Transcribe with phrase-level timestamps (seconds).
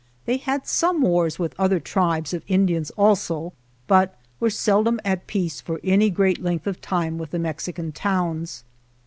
[0.25, 3.53] They had some wars with other tribes of Indians also,
[3.85, 7.91] but were seldom at peace for any great length of time with the Mex ican
[7.93, 8.63] towns.